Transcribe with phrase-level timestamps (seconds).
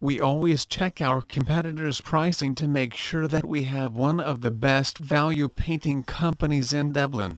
[0.03, 4.49] We always check our competitors' pricing to make sure that we have one of the
[4.49, 7.37] best value painting companies in Dublin.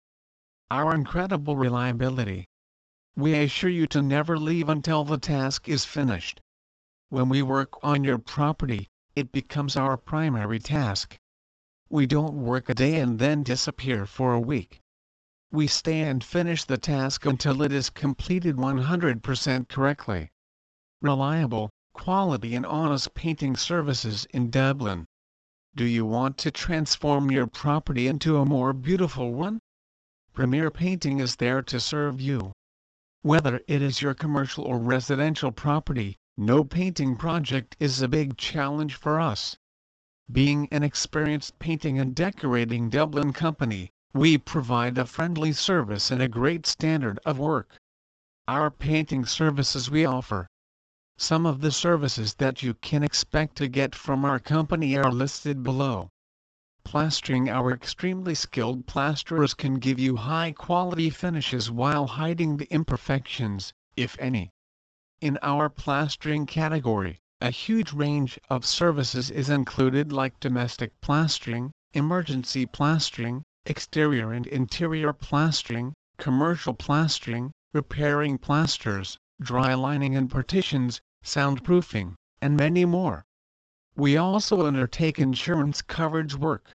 [0.71, 2.47] Our incredible reliability.
[3.17, 6.39] We assure you to never leave until the task is finished.
[7.09, 11.17] When we work on your property, it becomes our primary task.
[11.89, 14.79] We don't work a day and then disappear for a week.
[15.51, 20.31] We stay and finish the task until it is completed 100% correctly.
[21.01, 25.05] Reliable, quality and honest painting services in Dublin.
[25.75, 29.59] Do you want to transform your property into a more beautiful one?
[30.33, 32.51] Premier Painting is there to serve you.
[33.21, 38.95] Whether it is your commercial or residential property, no painting project is a big challenge
[38.95, 39.55] for us.
[40.31, 46.27] Being an experienced painting and decorating Dublin company, we provide a friendly service and a
[46.27, 47.77] great standard of work.
[48.47, 50.47] Our painting services we offer
[51.17, 55.61] some of the services that you can expect to get from our company are listed
[55.61, 56.09] below.
[56.83, 63.71] Plastering Our extremely skilled plasterers can give you high quality finishes while hiding the imperfections,
[63.95, 64.49] if any.
[65.21, 72.65] In our plastering category, a huge range of services is included like domestic plastering, emergency
[72.65, 82.55] plastering, exterior and interior plastering, commercial plastering, repairing plasters, dry lining and partitions, soundproofing, and
[82.55, 83.25] many more.
[83.95, 86.71] We also undertake insurance coverage work.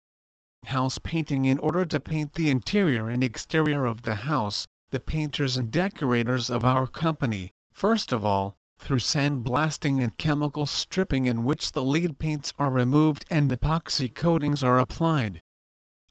[0.66, 5.57] House painting In order to paint the interior and exterior of the house, the painters
[5.57, 11.72] and decorators of our company, first of all, through sandblasting and chemical stripping in which
[11.72, 15.41] the lead paints are removed and epoxy coatings are applied.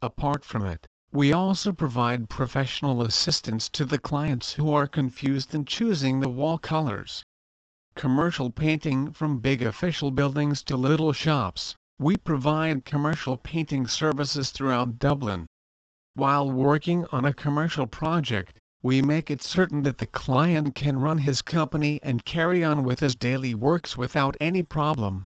[0.00, 5.62] Apart from it, we also provide professional assistance to the clients who are confused in
[5.62, 7.22] choosing the wall colors.
[7.94, 14.98] Commercial painting From big official buildings to little shops, we provide commercial painting services throughout
[14.98, 15.46] Dublin.
[16.14, 21.18] While working on a commercial project, we make it certain that the client can run
[21.18, 25.24] his company and carry on with his daily works without any problem.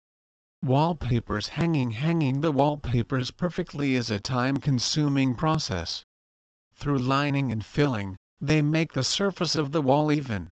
[0.64, 6.04] Wallpapers hanging Hanging the wallpapers perfectly is a time-consuming process.
[6.76, 10.50] Through lining and filling, they make the surface of the wall even.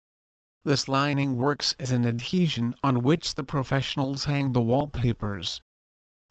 [0.62, 5.62] This lining works as an adhesion on which the professionals hang the wallpapers.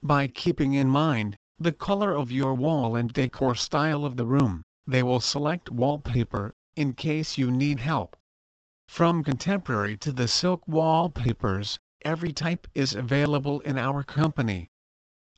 [0.04, 4.62] By keeping in mind the color of your wall and decor style of the room,
[4.86, 8.16] they will select wallpaper, in case you need help.
[8.88, 14.70] From contemporary to the silk wallpapers, every type is available in our company.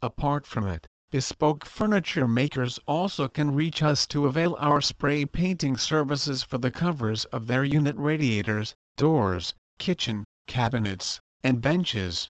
[0.02, 5.78] Apart from it, bespoke furniture makers also can reach us to avail our spray painting
[5.78, 12.30] services for the covers of their unit radiators, doors, kitchen, cabinets, and benches.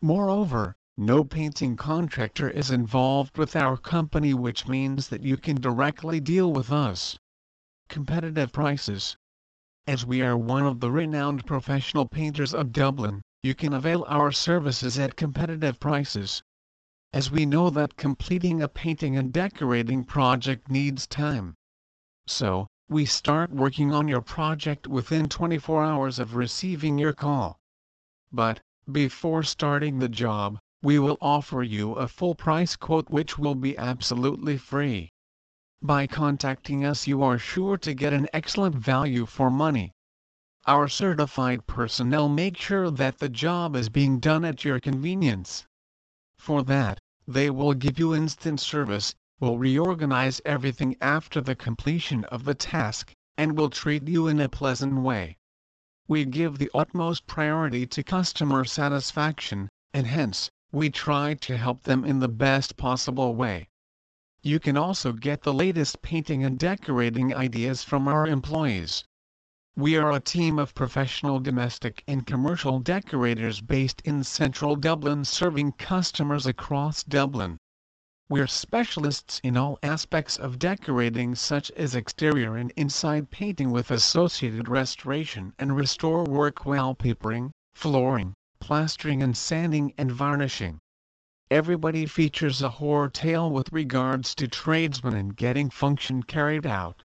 [0.00, 6.18] Moreover, no painting contractor is involved with our company which means that you can directly
[6.18, 7.18] deal with us.
[7.88, 9.16] Competitive prices.
[9.86, 14.32] As we are one of the renowned professional painters of Dublin, you can avail our
[14.32, 16.42] services at competitive prices.
[17.12, 21.54] As we know that completing a painting and decorating project needs time.
[22.26, 27.58] So, we start working on your project within 24 hours of receiving your call.
[28.32, 33.54] But, before starting the job, we will offer you a full price quote which will
[33.54, 35.10] be absolutely free.
[35.80, 39.92] By contacting us you are sure to get an excellent value for money.
[40.68, 45.64] Our certified personnel make sure that the job is being done at your convenience.
[46.36, 52.44] For that, they will give you instant service, will reorganize everything after the completion of
[52.44, 55.38] the task, and will treat you in a pleasant way.
[56.06, 62.04] We give the utmost priority to customer satisfaction, and hence, we try to help them
[62.04, 63.68] in the best possible way.
[64.42, 69.04] You can also get the latest painting and decorating ideas from our employees.
[69.80, 75.70] We are a team of professional domestic and commercial decorators based in central Dublin serving
[75.78, 77.58] customers across Dublin.
[78.28, 84.68] We're specialists in all aspects of decorating such as exterior and inside painting with associated
[84.68, 90.80] restoration and restore work wallpapering, flooring, plastering and sanding and varnishing.
[91.52, 97.04] Everybody features a horror tale with regards to tradesmen and getting function carried out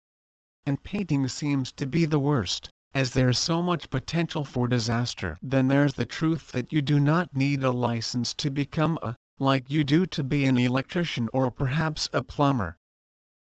[0.66, 5.38] and painting seems to be the worst, as there's so much potential for disaster.
[5.40, 9.70] Then there's the truth that you do not need a license to become a, like
[9.70, 12.76] you do to be an electrician or perhaps a plumber.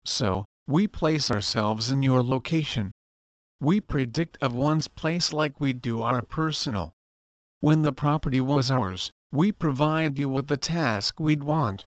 [0.05, 2.91] So, we place ourselves in your location.
[3.59, 6.93] We predict of one's place like we do our personal.
[7.61, 11.83] When the property was ours, we provide you with the task we'd want.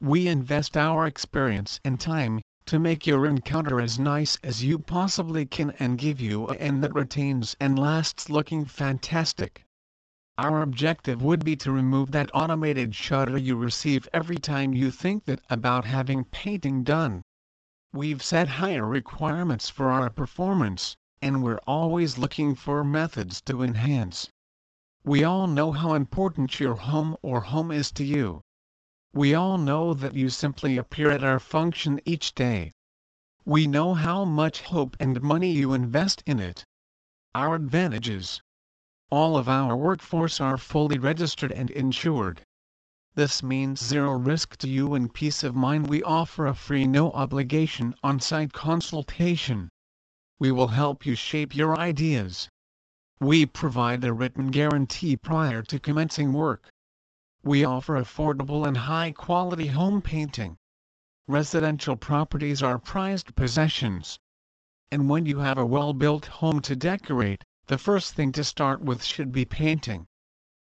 [0.00, 5.44] We invest our experience and time to make your encounter as nice as you possibly
[5.44, 9.64] can and give you a end that retains and lasts looking fantastic.
[10.38, 15.26] Our objective would be to remove that automated shudder you receive every time you think
[15.26, 17.22] that about having painting done.
[17.92, 24.30] We've set higher requirements for our performance, and we're always looking for methods to enhance.
[25.04, 28.40] We all know how important your home or home is to you.
[29.14, 32.72] We all know that you simply appear at our function each day.
[33.44, 36.64] We know how much hope and money you invest in it.
[37.34, 38.40] Our advantages.
[39.10, 42.40] All of our workforce are fully registered and insured.
[43.14, 45.88] This means zero risk to you and peace of mind.
[45.88, 49.68] We offer a free no obligation on-site consultation.
[50.38, 52.48] We will help you shape your ideas.
[53.20, 56.71] We provide a written guarantee prior to commencing work.
[57.44, 60.58] We offer affordable and high-quality home painting.
[61.26, 64.20] Residential properties are prized possessions.
[64.92, 69.02] And when you have a well-built home to decorate, the first thing to start with
[69.02, 70.06] should be painting.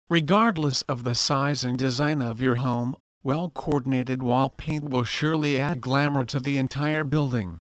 [0.10, 5.80] Regardless of the size and design of your home, well-coordinated wall paint will surely add
[5.80, 7.58] glamour to the entire building.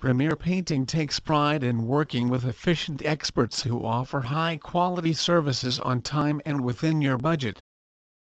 [0.00, 6.40] Premier Painting takes pride in working with efficient experts who offer high-quality services on time
[6.44, 7.60] and within your budget.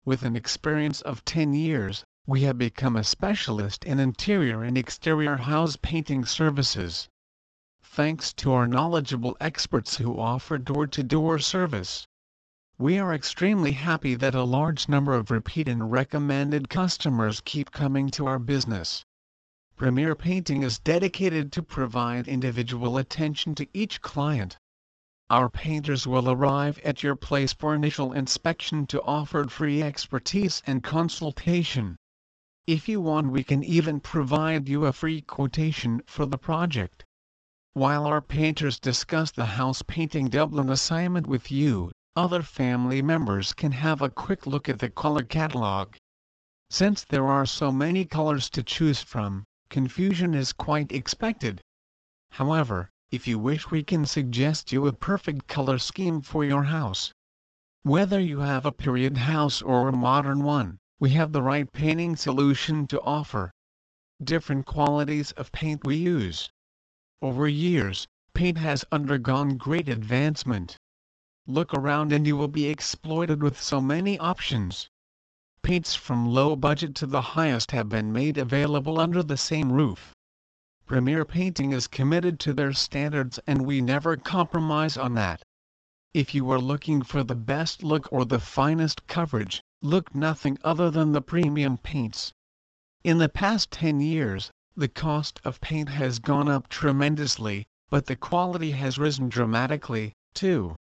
[0.07, 5.35] With an experience of 10 years, we have become a specialist in interior and exterior
[5.35, 7.09] house painting services.
[7.83, 12.07] Thanks to our knowledgeable experts who offer door-to-door -door service.
[12.79, 18.09] We are extremely happy that a large number of repeat and recommended customers keep coming
[18.11, 19.05] to our business.
[19.75, 24.57] Premier Painting is dedicated to provide individual attention to each client.
[25.29, 30.85] Our painters will arrive at your place for initial inspection to offer free expertise and
[30.85, 31.97] consultation.
[32.69, 37.05] If you want we can even provide you a free quotation for the project.
[37.73, 43.73] While our painters discuss the house painting Dublin assignment with you, other family members can
[43.73, 45.97] have a quick look at the color catalog.
[46.71, 51.61] Since there are so many colors to choose from, confusion is quite expected.
[52.31, 57.13] However, if you wish we can suggest you a perfect color scheme for your house.
[57.85, 62.17] Whether you have a period house or a modern one, we have the right painting
[62.17, 63.53] solution to offer.
[64.21, 66.51] Different qualities of paint we use.
[67.23, 70.77] Over years, paint has undergone great advancement.
[71.47, 74.89] Look around and you will be exploited with so many options.
[75.63, 80.13] Paints from low budget to the highest have been made available under the same roof.
[80.87, 85.43] Premier Painting is committed to their standards and we never compromise on that.
[86.15, 90.89] If you are looking for the best look or the finest coverage, look nothing other
[90.89, 92.33] than the premium paints.
[93.03, 98.15] In the past 10 years, the cost of paint has gone up tremendously, but the
[98.15, 100.77] quality has risen dramatically, too.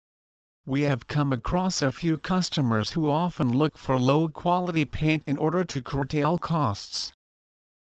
[0.64, 5.36] We have come across a few customers who often look for low quality paint in
[5.36, 7.12] order to curtail costs.